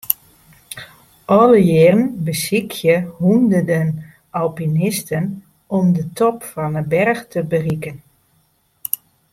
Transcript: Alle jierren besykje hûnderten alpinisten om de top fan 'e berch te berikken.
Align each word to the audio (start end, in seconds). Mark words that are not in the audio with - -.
Alle 1.39 1.57
jierren 1.69 2.01
besykje 2.29 2.95
hûnderten 3.19 3.89
alpinisten 4.39 5.23
om 5.77 5.85
de 5.95 6.03
top 6.19 6.37
fan 6.51 6.73
'e 6.75 6.83
berch 6.91 7.21
te 7.31 7.39
berikken. 7.51 7.97